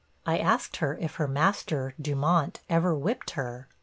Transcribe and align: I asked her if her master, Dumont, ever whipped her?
I 0.25 0.39
asked 0.39 0.77
her 0.77 0.97
if 0.99 1.17
her 1.17 1.27
master, 1.27 1.93
Dumont, 2.01 2.61
ever 2.67 2.95
whipped 2.95 3.33
her? 3.37 3.67